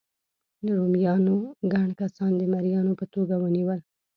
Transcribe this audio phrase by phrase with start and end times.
[0.75, 1.35] رومیانو
[1.73, 3.79] ګڼ کسان د مریانو په توګه ونیول.